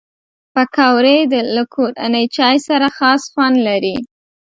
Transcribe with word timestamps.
پکورې 0.53 1.17
له 1.55 1.63
کورني 1.73 2.25
چای 2.35 2.57
سره 2.67 2.87
خاص 2.97 3.21
خوند 3.31 3.57
لري 3.67 3.97